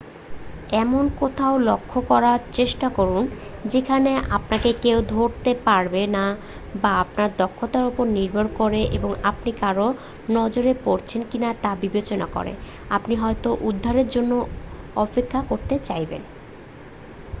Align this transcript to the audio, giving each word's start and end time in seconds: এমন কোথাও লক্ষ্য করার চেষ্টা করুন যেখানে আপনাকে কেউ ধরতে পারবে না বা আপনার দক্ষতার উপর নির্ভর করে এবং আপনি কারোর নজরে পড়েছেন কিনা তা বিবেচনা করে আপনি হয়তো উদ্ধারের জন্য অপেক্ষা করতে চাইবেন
এমন 0.81 1.03
কোথাও 1.19 1.55
লক্ষ্য 1.69 1.99
করার 2.09 2.39
চেষ্টা 2.53 2.87
করুন 2.89 3.23
যেখানে 3.65 4.11
আপনাকে 4.37 4.69
কেউ 4.81 4.97
ধরতে 5.09 5.51
পারবে 5.65 6.03
না 6.15 6.25
বা 6.75 6.91
আপনার 7.03 7.29
দক্ষতার 7.37 7.85
উপর 7.87 8.05
নির্ভর 8.17 8.45
করে 8.59 8.81
এবং 8.97 9.11
আপনি 9.23 9.51
কারোর 9.61 9.93
নজরে 10.29 10.73
পড়েছেন 10.83 11.21
কিনা 11.29 11.49
তা 11.63 11.71
বিবেচনা 11.81 12.27
করে 12.35 12.53
আপনি 12.89 13.13
হয়তো 13.15 13.49
উদ্ধারের 13.69 14.07
জন্য 14.09 14.31
অপেক্ষা 14.95 15.39
করতে 15.49 15.75
চাইবেন 15.87 16.21